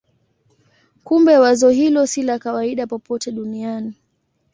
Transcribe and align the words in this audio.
Kumbe 1.03 1.37
wazo 1.37 1.69
hilo 1.69 2.07
si 2.07 2.23
la 2.23 2.39
kawaida 2.39 2.87
popote 2.87 3.31
duniani. 3.31 3.93